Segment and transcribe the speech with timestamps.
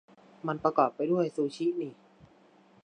[0.47, 1.93] มันประกอบไปด้วยซูชินี่